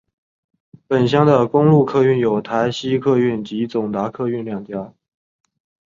[0.87, 4.91] 本乡的公路客运有台西客运及总达客运两家。